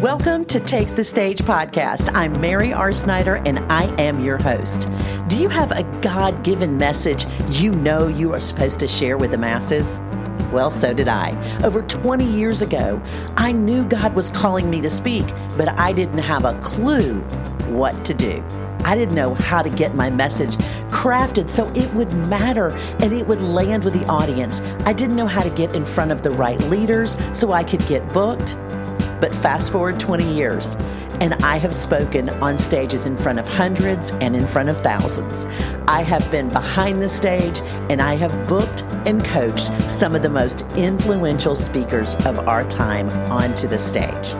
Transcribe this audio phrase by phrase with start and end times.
[0.00, 2.14] Welcome to Take the Stage podcast.
[2.14, 2.92] I'm Mary R.
[2.92, 4.88] Snyder and I am your host.
[5.26, 7.26] Do you have a God given message
[7.60, 9.98] you know you are supposed to share with the masses?
[10.52, 11.36] Well, so did I.
[11.64, 13.02] Over 20 years ago,
[13.36, 15.26] I knew God was calling me to speak,
[15.56, 17.14] but I didn't have a clue
[17.72, 18.44] what to do.
[18.84, 20.58] I didn't know how to get my message
[20.90, 22.70] crafted so it would matter
[23.00, 24.60] and it would land with the audience.
[24.86, 27.84] I didn't know how to get in front of the right leaders so I could
[27.88, 28.56] get booked.
[29.20, 30.76] But fast forward 20 years,
[31.20, 35.44] and I have spoken on stages in front of hundreds and in front of thousands.
[35.88, 37.60] I have been behind the stage
[37.90, 43.08] and I have booked and coached some of the most influential speakers of our time
[43.32, 44.34] onto the stage.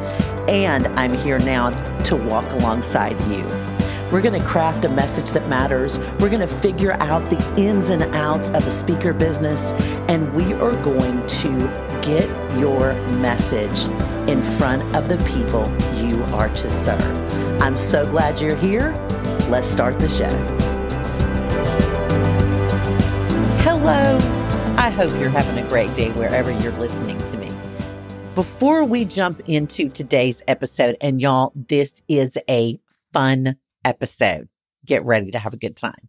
[0.49, 1.71] And I'm here now
[2.05, 3.45] to walk alongside you.
[4.11, 5.99] We're going to craft a message that matters.
[6.19, 9.73] We're going to figure out the ins and outs of the speaker business,
[10.09, 11.51] and we are going to
[12.01, 12.27] get
[12.59, 13.87] your message
[14.29, 15.65] in front of the people
[16.05, 17.01] you are to serve.
[17.63, 18.93] I'm so glad you're here.
[19.49, 20.27] Let's start the show.
[23.65, 24.19] Hello.
[24.77, 27.51] I hope you're having a great day wherever you're listening to me.
[28.35, 32.79] Before we jump into today's episode, and y'all, this is a
[33.15, 34.51] fun episode.
[34.85, 36.09] Get ready to have a good time.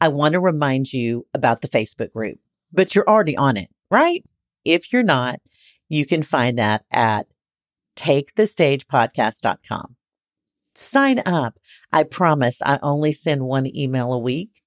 [0.00, 2.40] I want to remind you about the Facebook group,
[2.72, 4.24] but you're already on it, right?
[4.64, 5.38] If you're not,
[5.90, 7.26] you can find that at
[7.96, 9.96] takethestagepodcast.com.
[10.74, 11.58] Sign up.
[11.92, 14.62] I promise I only send one email a week.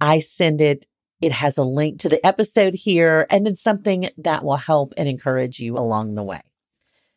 [0.00, 0.86] I send it,
[1.20, 5.08] it has a link to the episode here and then something that will help and
[5.08, 6.42] encourage you along the way.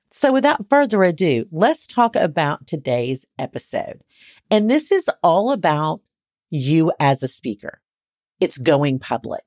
[0.10, 4.02] So, without further ado, let's talk about today's episode.
[4.52, 6.02] And this is all about
[6.50, 7.82] you as a speaker.
[8.40, 9.44] It's going public.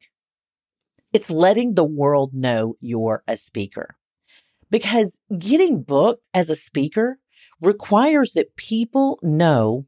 [1.12, 3.97] It's letting the world know you're a speaker.
[4.71, 7.19] Because getting booked as a speaker
[7.61, 9.87] requires that people know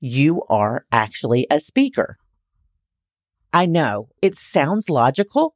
[0.00, 2.18] you are actually a speaker.
[3.52, 5.54] I know it sounds logical,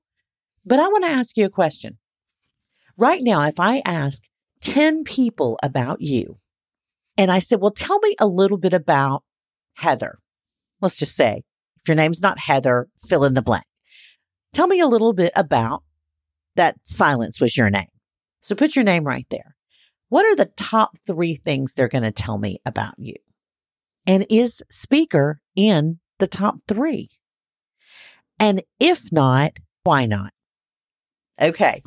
[0.65, 1.99] but I want to ask you a question.
[2.97, 4.25] Right now, if I ask
[4.63, 6.39] 10 people about you.
[7.17, 9.23] And I said, well, tell me a little bit about
[9.75, 10.19] Heather.
[10.81, 11.45] Let's just say
[11.77, 13.65] if your name's not Heather, fill in the blank.
[14.57, 15.83] Tell me a little bit about
[16.57, 17.89] that silence was your name.
[18.41, 19.55] So put your name right there.
[20.09, 23.17] What are the top three things they're going to tell me about you?
[24.07, 27.11] And is speaker in the top three?
[28.39, 30.33] And if not, why not?
[31.41, 31.83] Okay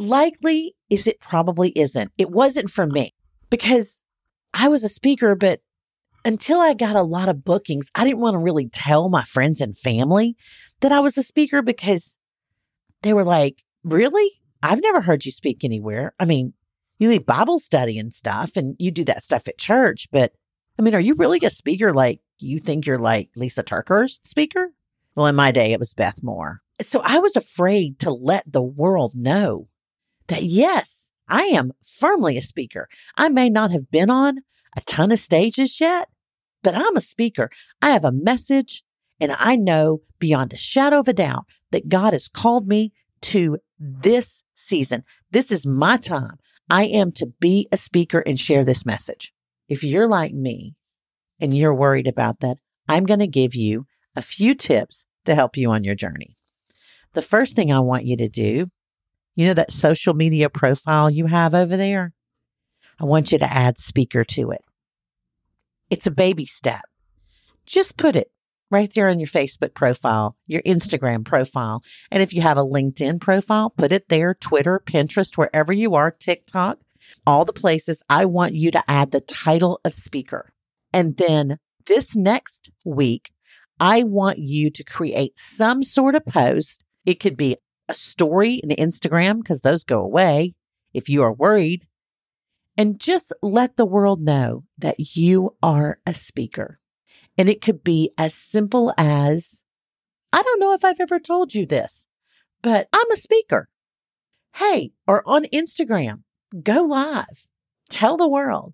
[0.00, 2.10] likely is it probably isn't.
[2.18, 3.14] It wasn't for me
[3.50, 4.04] because
[4.54, 5.60] I was a speaker, but
[6.24, 9.60] until I got a lot of bookings, I didn't want to really tell my friends
[9.60, 10.36] and family
[10.80, 12.18] that I was a speaker because
[13.02, 14.32] they were like, Really?
[14.62, 16.14] I've never heard you speak anywhere.
[16.20, 16.52] I mean,
[16.98, 20.32] you lead Bible study and stuff, and you do that stuff at church, but
[20.78, 24.68] I mean, are you really a speaker like you think you're like Lysa TerKeurst speaker?
[25.14, 26.60] Well, in my day, it was Beth Moore.
[26.82, 29.68] So I was afraid to let the world know
[30.28, 32.88] that yes, I am firmly a speaker.
[33.16, 34.40] I may not have been on
[34.76, 36.08] a ton of stages yet,
[36.62, 37.50] but I'm a speaker.
[37.82, 38.82] I have a message
[39.20, 42.92] and I know beyond a shadow of a doubt that God has called me
[43.22, 45.04] to this season.
[45.30, 46.38] This is my time.
[46.70, 49.32] I am to be a speaker and share this message.
[49.68, 50.74] If you're like me
[51.40, 52.58] and you're worried about that,
[52.88, 56.36] I'm going to give you a few tips to help you on your journey.
[57.12, 58.70] The first thing I want you to do
[59.36, 62.12] you know that social media profile you have over there?
[63.00, 64.62] I want you to add speaker to it.
[65.88, 66.82] It's a baby step.
[67.66, 68.30] Just put it
[68.70, 71.82] right there on your Facebook profile, your Instagram profile.
[72.10, 76.10] And if you have a LinkedIn profile, put it there, Twitter, Pinterest, wherever you are,
[76.10, 76.78] TikTok,
[77.26, 78.02] all the places.
[78.08, 80.52] I want you to add the title of speaker.
[80.92, 83.30] And then this next week,
[83.80, 86.84] I want you to create some sort of post.
[87.06, 87.56] It could be
[87.88, 90.54] a story in Instagram because those go away
[90.92, 91.86] if you are worried.
[92.80, 96.80] And just let the world know that you are a speaker.
[97.36, 99.64] And it could be as simple as
[100.32, 102.06] I don't know if I've ever told you this,
[102.62, 103.68] but I'm a speaker.
[104.54, 106.22] Hey, or on Instagram,
[106.62, 107.48] go live.
[107.90, 108.72] Tell the world.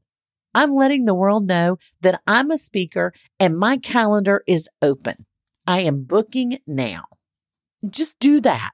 [0.54, 5.26] I'm letting the world know that I'm a speaker and my calendar is open.
[5.66, 7.06] I am booking now.
[7.90, 8.70] Just do that.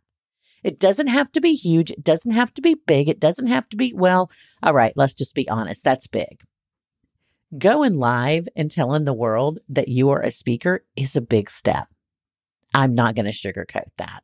[0.63, 1.91] It doesn't have to be huge.
[1.91, 3.09] It doesn't have to be big.
[3.09, 4.31] It doesn't have to be, well,
[4.63, 5.85] all right, let's just be honest.
[5.85, 6.43] That's big.
[7.59, 11.89] Going live and telling the world that you are a speaker is a big step.
[12.73, 14.23] I'm not going to sugarcoat that.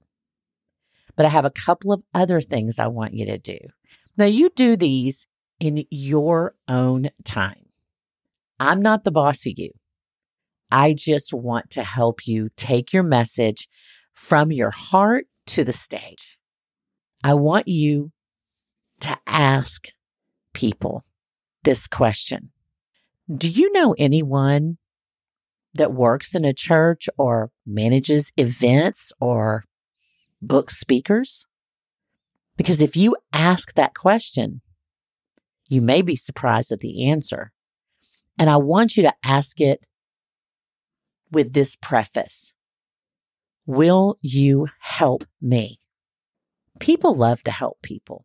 [1.17, 3.59] But I have a couple of other things I want you to do.
[4.17, 5.27] Now, you do these
[5.61, 7.67] in your own time.
[8.61, 9.73] I'm not the boss of you.
[10.71, 13.69] I just want to help you take your message
[14.15, 16.39] from your heart to the stage.
[17.25, 18.13] I want you
[19.01, 19.89] to ask
[20.53, 21.05] people
[21.65, 22.51] this question
[23.35, 24.79] Do you know anyone
[25.75, 29.65] that works in a church or manages events or
[30.41, 31.45] book speakers?
[32.57, 34.61] Because if you ask that question,
[35.69, 37.53] you may be surprised at the answer.
[38.39, 39.81] And I want you to ask it
[41.31, 42.55] with this preface
[43.69, 45.79] Will you help me?
[46.81, 48.25] People love to help people.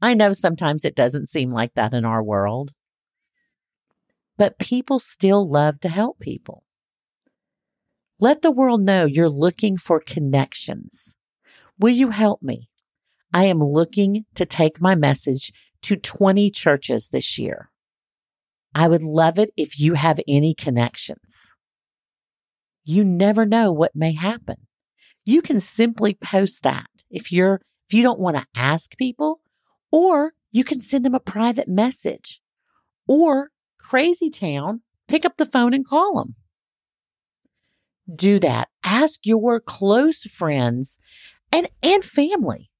[0.00, 2.72] I know sometimes it doesn't seem like that in our world,
[4.36, 6.64] but people still love to help people.
[8.18, 11.14] Let the world know you're looking for connections.
[11.78, 12.68] Will you help me?
[13.32, 15.52] I am looking to take my message
[15.82, 17.70] to 20 churches this year.
[18.74, 21.52] I would love it if you have any connections.
[22.82, 24.56] You never know what may happen.
[25.24, 29.40] You can simply post that if you're if you don't want to ask people
[29.90, 32.40] or you can send them a private message
[33.06, 36.34] or crazy town pick up the phone and call them.
[38.14, 38.68] Do that.
[38.82, 40.98] Ask your close friends
[41.52, 42.70] and and family.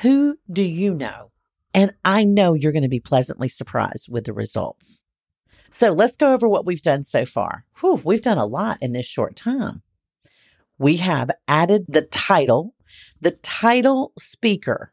[0.00, 1.32] Who do you know
[1.74, 5.02] and I know you're going to be pleasantly surprised with the results.
[5.70, 7.64] So let's go over what we've done so far.
[7.80, 9.82] Whew, we've done a lot in this short time.
[10.78, 12.74] We have added the title,
[13.20, 14.92] the title speaker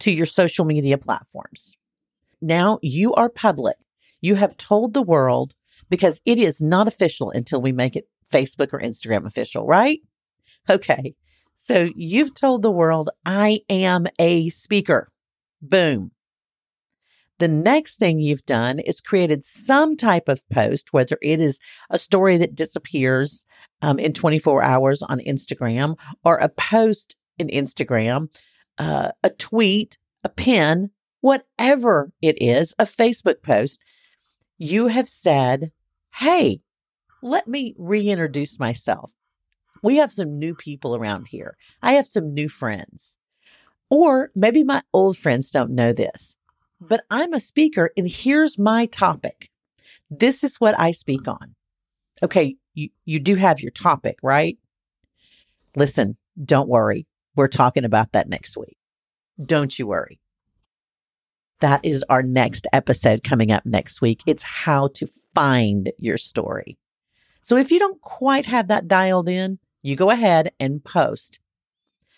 [0.00, 1.76] to your social media platforms.
[2.40, 3.76] Now you are public.
[4.20, 5.54] You have told the world
[5.88, 10.00] because it is not official until we make it Facebook or Instagram official, right?
[10.68, 11.14] Okay.
[11.54, 15.08] So you've told the world, I am a speaker.
[15.60, 16.10] Boom.
[17.42, 21.58] The next thing you've done is created some type of post, whether it is
[21.90, 23.44] a story that disappears
[23.80, 28.28] um, in 24 hours on Instagram or a post in Instagram,
[28.78, 30.90] uh, a tweet, a pin,
[31.20, 33.80] whatever it is, a Facebook post.
[34.56, 35.72] You have said,
[36.14, 36.60] Hey,
[37.22, 39.14] let me reintroduce myself.
[39.82, 41.56] We have some new people around here.
[41.82, 43.16] I have some new friends.
[43.90, 46.36] Or maybe my old friends don't know this,
[46.88, 49.50] but I'm a speaker and here's my topic.
[50.10, 51.54] This is what I speak on.
[52.22, 54.58] Okay, you, you do have your topic, right?
[55.76, 57.06] Listen, don't worry.
[57.34, 58.76] We're talking about that next week.
[59.44, 60.20] Don't you worry.
[61.60, 64.20] That is our next episode coming up next week.
[64.26, 66.76] It's how to find your story.
[67.42, 71.40] So if you don't quite have that dialed in, you go ahead and post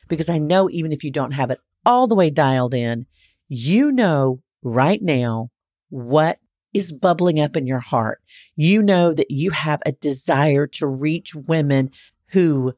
[0.09, 3.07] because I know even if you don't have it all the way dialed in,
[3.49, 5.51] you know right now
[5.91, 6.41] what
[6.73, 8.21] is bubbling up in your heart.
[8.57, 11.91] You know that you have a desire to reach women
[12.29, 12.75] who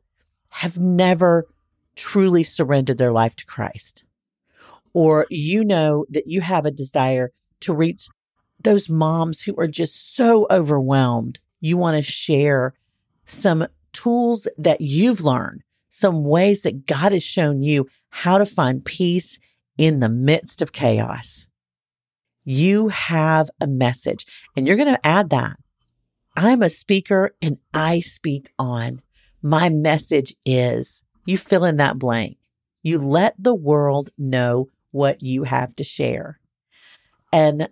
[0.51, 1.47] have never
[1.95, 4.05] truly surrendered their life to Christ.
[4.93, 8.09] Or you know that you have a desire to reach
[8.61, 11.41] those moms who are just so overwhelmed.
[11.61, 12.75] You want to share
[13.25, 15.63] some tools that you've learned
[15.97, 19.39] some ways that God has shown you how to find peace
[19.79, 21.47] in the midst of chaos.
[22.49, 24.25] You have a message
[24.57, 25.57] and you're going to add that.
[26.37, 29.03] I'm a speaker and I speak on.
[29.43, 32.39] My message is you fill in that blank.
[32.83, 36.39] You let the world know what you have to share.
[37.33, 37.69] And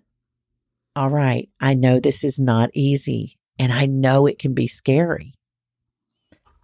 [0.96, 5.34] all right, I know this is not easy and I know it can be scary.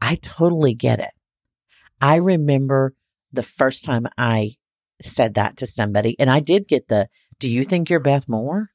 [0.03, 1.13] I totally get it.
[2.01, 2.95] I remember
[3.33, 4.57] the first time I
[5.01, 7.09] said that to somebody, and I did get the,
[7.41, 8.71] Do you think you're Beth Moore?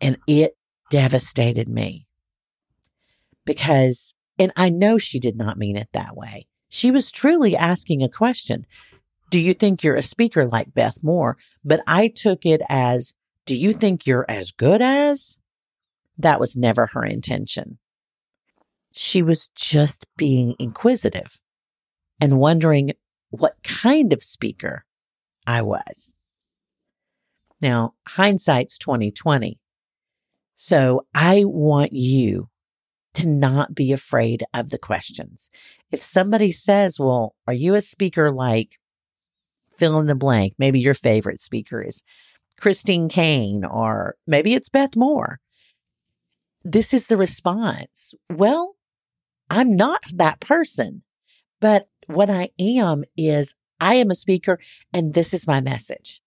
[0.00, 0.56] And it
[0.90, 2.06] devastated me
[3.44, 6.46] because, and I know she did not mean it that way.
[6.70, 8.64] She was truly asking a question.
[9.28, 11.36] Do you think you're a speaker like Beth Moore?
[11.62, 13.12] But I took it as,
[13.44, 15.36] Do you think you're as good as?
[16.16, 17.78] That was never her intention.
[18.92, 21.38] She was just being inquisitive
[22.18, 22.92] and wondering
[23.28, 24.86] what kind of speaker
[25.46, 26.16] I was.
[27.60, 29.58] Now, hindsight's 2020.
[30.56, 32.48] So I want you
[33.14, 35.50] to not be afraid of the questions.
[35.90, 38.78] If somebody says, well, are you a speaker like
[39.76, 40.54] fill in the blank?
[40.58, 42.02] Maybe your favorite speaker is
[42.58, 45.40] Christine Caine, or maybe it's Beth Moore.
[46.62, 48.14] This is the response.
[48.30, 48.76] Well,
[49.48, 51.02] I'm not that person,
[51.58, 54.58] but what I am is I am a speaker
[54.92, 56.20] and this is my message.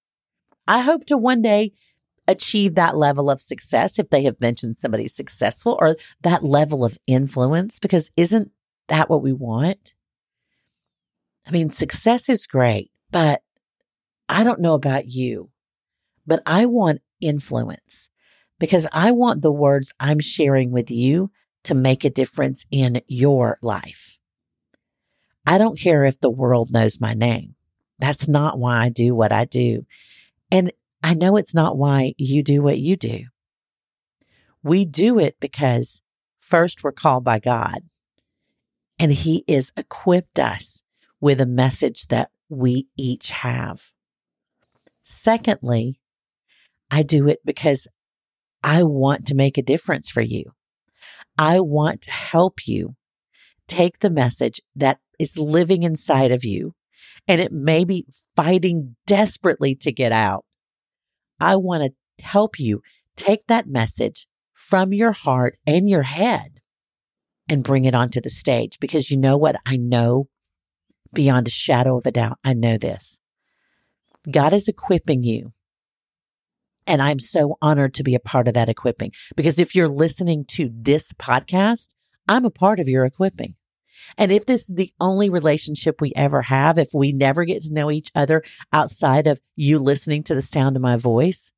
[0.67, 1.73] I hope to one day
[2.27, 6.97] achieve that level of success if they have mentioned somebody successful or that level of
[7.05, 8.51] influence, because isn't
[8.87, 9.93] that what we want?
[11.45, 13.41] I mean, success is great, but
[14.29, 15.49] I don't know about you,
[16.25, 18.09] but I want influence
[18.59, 21.31] because I want the words I'm sharing with you
[21.63, 24.17] to make a difference in your life.
[25.45, 27.55] I don't care if the world knows my name.
[27.99, 29.85] That's not why I do what I do.
[30.53, 33.25] And I know it's not why you do what you do.
[34.61, 36.03] We do it because
[36.39, 37.79] first we're called by God
[38.99, 40.83] and he is equipped us
[41.19, 43.93] with a message that we each have.
[45.03, 45.99] Secondly,
[46.91, 47.87] I do it because
[48.61, 50.51] I want to make a difference for you.
[51.35, 52.95] I want to help you
[53.67, 56.75] take the message that is living inside of you
[57.27, 60.45] and it may be fighting desperately to get out.
[61.39, 62.81] I want to help you
[63.15, 66.61] take that message from your heart and your head
[67.49, 69.55] and bring it onto the stage because you know what?
[69.65, 70.27] I know
[71.13, 72.39] beyond a shadow of a doubt.
[72.43, 73.19] I know this.
[74.29, 75.53] God is equipping you.
[76.85, 80.43] And I'm so honored to be a part of that equipping because if you're listening
[80.49, 81.87] to this podcast,
[82.27, 83.55] I'm a part of your equipping.
[84.17, 87.73] And if this is the only relationship we ever have, if we never get to
[87.73, 91.51] know each other outside of you listening to the sound of my voice,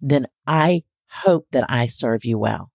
[0.00, 2.70] then I hope that I serve you well.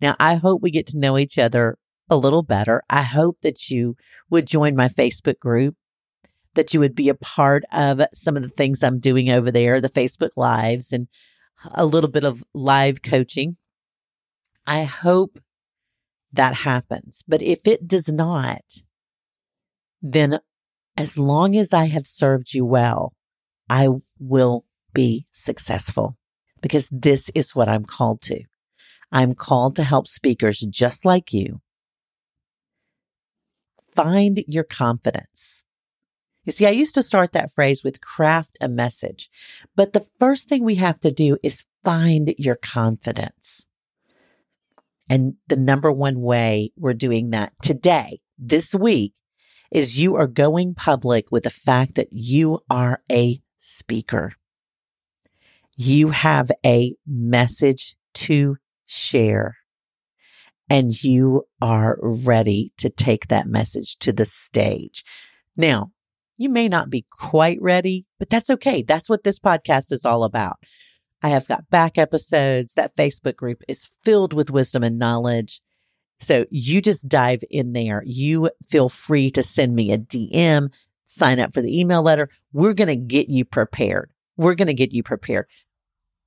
[0.00, 1.78] Now, I hope we get to know each other
[2.10, 2.82] a little better.
[2.90, 3.96] I hope that you
[4.28, 5.76] would join my Facebook group,
[6.54, 9.80] that you would be a part of some of the things I'm doing over there,
[9.80, 11.08] the Facebook Lives, and
[11.72, 13.56] a little bit of live coaching.
[14.66, 15.38] I hope
[16.32, 17.22] that happens.
[17.26, 18.62] But if it does not,
[20.00, 20.38] then
[20.96, 23.14] as long as I have served you well,
[23.68, 26.16] I will be successful
[26.60, 28.44] because this is what I'm called to.
[29.10, 31.60] I'm called to help speakers just like you
[33.94, 35.64] find your confidence.
[36.44, 39.30] You see, I used to start that phrase with craft a message,
[39.76, 43.66] but the first thing we have to do is find your confidence.
[45.12, 49.12] And the number one way we're doing that today, this week,
[49.70, 54.32] is you are going public with the fact that you are a speaker.
[55.76, 59.58] You have a message to share
[60.70, 65.04] and you are ready to take that message to the stage.
[65.58, 65.92] Now,
[66.38, 68.82] you may not be quite ready, but that's okay.
[68.82, 70.56] That's what this podcast is all about.
[71.22, 72.74] I have got back episodes.
[72.74, 75.60] That Facebook group is filled with wisdom and knowledge.
[76.20, 78.02] So you just dive in there.
[78.04, 80.72] You feel free to send me a DM,
[81.04, 82.28] sign up for the email letter.
[82.52, 84.12] We're going to get you prepared.
[84.36, 85.46] We're going to get you prepared.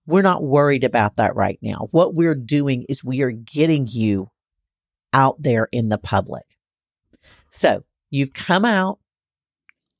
[0.06, 1.88] We're not worried about that right now.
[1.92, 4.30] What we're doing is we are getting you
[5.14, 6.44] out there in the public.
[7.50, 9.00] So you've come out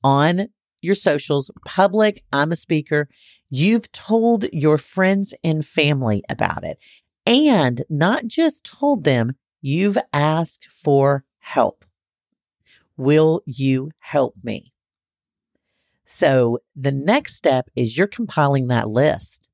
[0.04, 0.48] on
[0.86, 3.08] your socials, public, I'm a speaker.
[3.50, 6.78] You've told your friends and family about it
[7.26, 11.84] and not just told them, you've asked for help.
[12.96, 14.72] Will you help me?
[16.06, 19.48] So the next step is you're compiling that list.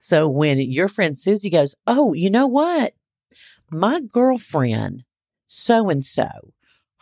[0.00, 2.94] So when your friend Susie goes, Oh, you know what?
[3.70, 5.04] My girlfriend,
[5.46, 6.52] so and so,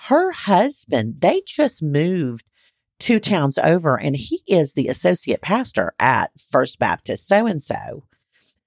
[0.03, 2.45] her husband, they just moved
[2.99, 8.05] two towns over, and he is the associate pastor at First Baptist so and so.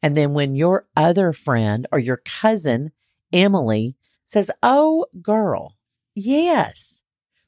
[0.01, 2.91] And then when your other friend or your cousin,
[3.31, 3.95] Emily,
[4.25, 5.75] says, Oh, girl,
[6.15, 7.03] yes,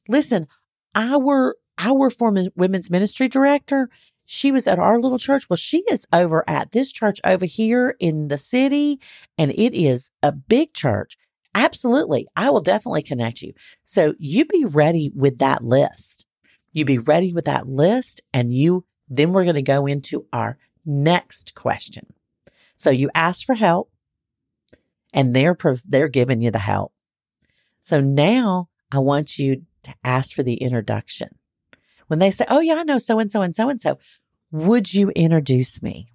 [0.08, 0.48] listen,
[0.96, 3.90] our our former women's ministry director,
[4.25, 5.50] she was at our little church.
[5.50, 9.00] Well, she is over at this church over here in the city,
[9.38, 11.18] and it is a big church.
[11.56, 12.28] Absolutely.
[12.36, 13.54] I will definitely connect you.
[13.86, 16.25] So you be ready with that list.
[16.74, 20.58] You be ready with that list and you, then we're going to go into our
[20.86, 22.08] next question.
[22.75, 23.92] So you ask for help
[25.13, 26.92] and they're, they're giving you the help.
[27.84, 31.30] So now I want you to ask for the introduction.
[32.08, 33.98] When they say, Oh yeah, I know so and so and so and so,
[34.51, 36.13] would you introduce me?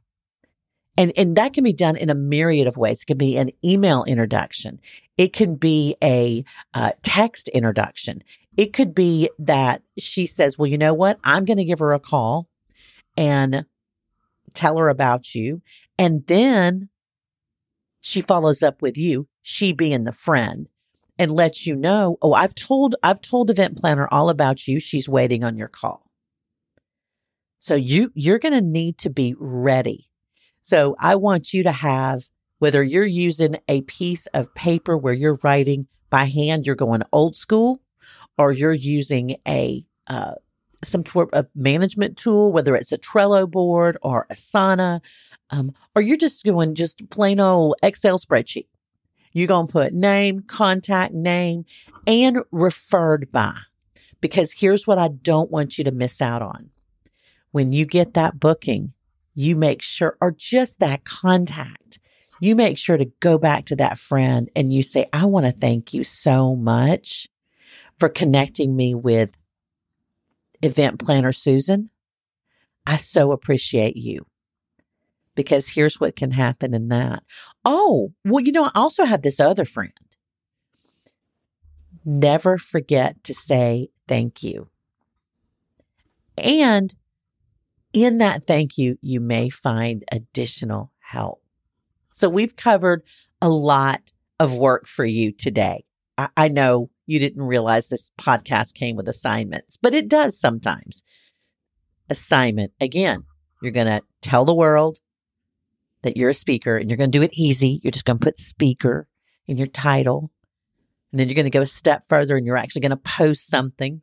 [0.96, 3.02] And, and that can be done in a myriad of ways.
[3.02, 4.80] It can be an email introduction.
[5.16, 8.24] It can be a uh, text introduction.
[8.58, 11.20] It could be that she says, well, you know what?
[11.22, 12.48] I'm going to give her a call
[13.16, 13.64] and
[14.52, 15.62] tell her about you.
[15.96, 16.88] And then
[18.00, 20.68] she follows up with you, she being the friend
[21.20, 24.80] and lets you know, oh, I've told, I've told event planner all about you.
[24.80, 26.10] She's waiting on your call.
[27.60, 30.10] So you, you're going to need to be ready.
[30.62, 35.38] So I want you to have, whether you're using a piece of paper where you're
[35.44, 37.80] writing by hand, you're going old school,
[38.38, 40.34] or you're using a, uh,
[40.84, 45.00] some sort of management tool, whether it's a Trello board or Asana,
[45.50, 48.66] um, or you're just doing just plain old Excel spreadsheet.
[49.32, 51.64] You're to put name, contact name,
[52.06, 53.56] and referred by.
[54.20, 56.70] Because here's what I don't want you to miss out on.
[57.50, 58.92] When you get that booking,
[59.34, 62.00] you make sure, or just that contact,
[62.40, 65.52] you make sure to go back to that friend and you say, I want to
[65.52, 67.28] thank you so much
[67.98, 69.36] for connecting me with
[70.62, 71.90] event planner Susan.
[72.86, 74.26] I so appreciate you
[75.34, 77.22] because here's what can happen in that.
[77.64, 79.92] Oh, well, you know, I also have this other friend.
[82.04, 84.68] Never forget to say thank you.
[86.36, 86.94] And
[87.92, 91.42] in that thank you, you may find additional help.
[92.12, 93.02] So we've covered
[93.40, 95.84] a lot of work for you today.
[96.16, 101.02] I, I know you didn't realize this podcast came with assignments, but it does sometimes.
[102.10, 103.24] Assignment again,
[103.62, 104.98] you're going to tell the world
[106.02, 107.80] that you're a speaker and you're going to do it easy.
[107.82, 109.08] You're just going to put speaker
[109.46, 110.30] in your title.
[111.10, 113.48] And then you're going to go a step further and you're actually going to post
[113.48, 114.02] something.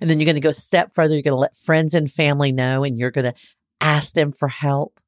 [0.00, 1.14] And then you're going to go a step further.
[1.14, 3.34] You're going to let friends and family know and you're going to
[3.80, 4.98] ask them for help.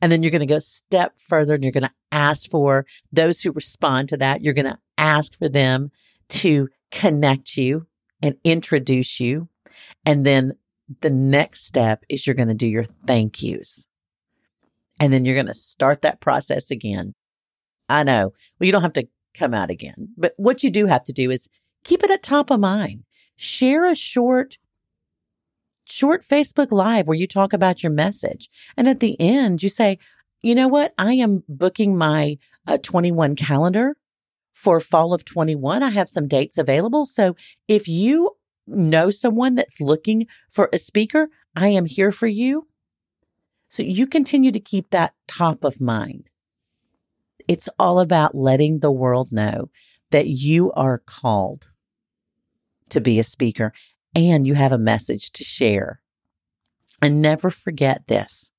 [0.00, 3.40] And then you're going to go step further and you're going to ask for those
[3.40, 4.42] who respond to that.
[4.42, 5.90] You're going to ask for them
[6.28, 7.86] to connect you
[8.22, 9.48] and introduce you.
[10.04, 10.54] And then
[11.00, 13.86] the next step is you're going to do your thank yous.
[15.00, 17.14] And then you're going to start that process again.
[17.88, 18.32] I know.
[18.58, 21.30] Well, you don't have to come out again, but what you do have to do
[21.30, 21.48] is
[21.84, 23.04] keep it at top of mind.
[23.36, 24.56] Share a short,
[25.88, 28.48] short Facebook live where you talk about your message.
[28.76, 29.98] And at the end, you say,
[30.42, 30.94] you know what?
[30.98, 33.96] I am booking my uh, 21 calendar
[34.52, 35.82] for fall of 21.
[35.82, 37.06] I have some dates available.
[37.06, 37.36] So
[37.68, 42.66] if you know someone that's looking for a speaker, I am here for you.
[43.68, 46.30] So you continue to keep that top of mind.
[47.48, 49.70] It's all about letting the world know
[50.10, 51.70] that you are called
[52.90, 53.72] to be a speaker
[54.16, 56.00] and you have a message to share.
[57.02, 58.50] And never forget this.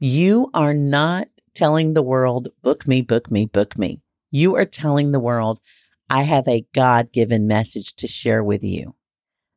[0.00, 4.00] You are not telling the world, book me, book me, book me.
[4.30, 5.60] You are telling the world,
[6.08, 8.94] I have a God given message to share with you.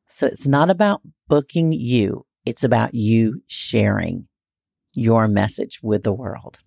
[0.10, 2.26] So it's not about booking you.
[2.46, 4.28] It's about you sharing
[4.94, 6.62] your message with the world.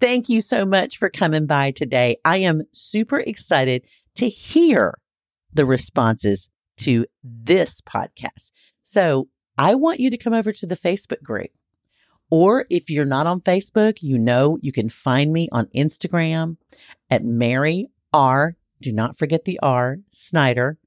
[0.00, 2.16] Thank you so much for coming by today.
[2.24, 4.98] I am super excited to hear
[5.52, 6.48] the responses
[6.78, 8.50] to this podcast.
[8.82, 11.50] So I want you to come over to the Facebook group.
[12.30, 16.56] Or if you're not on Facebook, you know you can find me on Instagram
[17.10, 18.56] at Mary R.
[18.80, 20.78] Do not forget the R, Snyder.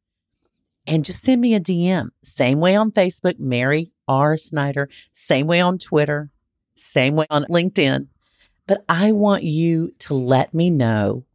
[0.86, 2.10] And just send me a DM.
[2.24, 4.38] Same way on Facebook, Mary R.
[4.38, 4.90] Snyder.
[5.14, 6.32] Same way on Twitter.
[6.76, 8.08] Same way on LinkedIn.
[8.68, 11.26] But I want you to let me know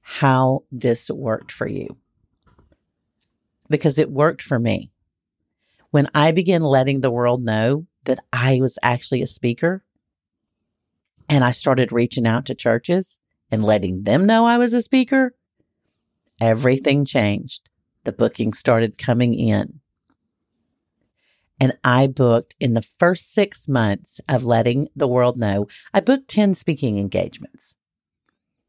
[0.00, 1.96] how this worked for you
[3.72, 4.92] because it worked for me.
[5.90, 9.84] When I began letting the world know that I was actually a speaker
[11.28, 13.18] and I started reaching out to churches
[13.50, 15.34] and letting them know I was a speaker,
[16.40, 17.68] everything changed.
[18.04, 19.80] The bookings started coming in.
[21.60, 26.28] And I booked in the first six months of letting the world know, I booked
[26.28, 27.76] 10 speaking engagements.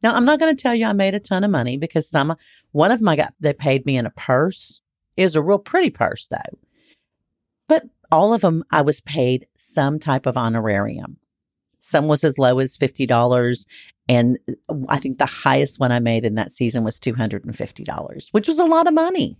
[0.03, 2.35] Now, I'm not going to tell you I made a ton of money because some,
[2.71, 4.81] one of my, got, they paid me in a purse.
[5.17, 6.57] Was a real pretty purse though.
[7.67, 11.17] But all of them, I was paid some type of honorarium.
[11.79, 13.65] Some was as low as $50.
[14.07, 14.37] And
[14.69, 18.59] uh, I think the highest one I made in that season was $250, which was
[18.59, 19.37] a lot of money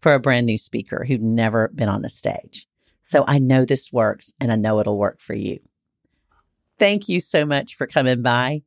[0.00, 2.66] for a brand new speaker who'd never been on the stage.
[3.02, 5.60] So I know this works and I know it'll work for you.
[6.78, 8.62] Thank you so much for coming by.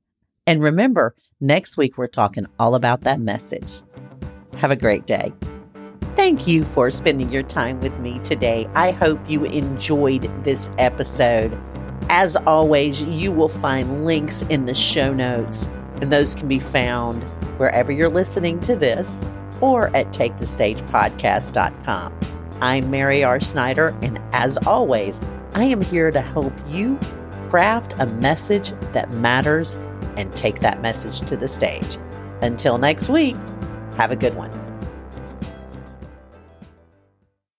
[0.47, 3.83] And remember, next week we're talking all about that message.
[4.57, 5.31] Have a great day.
[6.19, 8.69] Thank you for spending your time with me today.
[8.75, 11.57] I hope you enjoyed this episode.
[12.09, 15.69] As always, you will find links in the show notes,
[16.01, 17.23] and those can be found
[17.57, 19.25] wherever you're listening to this
[19.61, 22.19] or at takethestagepodcast.com.
[22.59, 23.39] I'm Mary R.
[23.39, 25.21] Snyder, and as always,
[25.53, 26.99] I am here to help you
[27.49, 29.75] craft a message that matters
[30.17, 31.97] and take that message to the stage.
[32.41, 33.37] Until next week,
[33.95, 34.68] have a good one.